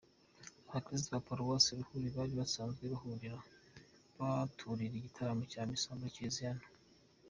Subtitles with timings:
[0.69, 2.83] Abakristu ba Paruwasi Ruhuha bari basanzwe
[4.19, 6.67] baturira igitambo cya misa muri Kiliziya nto.